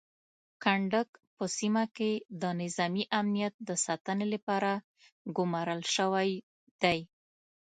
[0.63, 2.11] کنډک په سیمه کې
[2.41, 4.71] د نظامي امنیت د ساتنې لپاره
[5.37, 6.31] ګمارل شوی
[6.81, 6.99] دی.